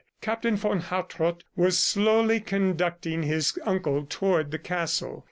Captain 0.19 0.55
von 0.57 0.79
Hartrott 0.79 1.43
was 1.55 1.77
slowly 1.77 2.39
conducting 2.39 3.21
his 3.21 3.59
uncle 3.67 4.03
toward 4.03 4.49
the 4.49 4.57
castle. 4.57 5.19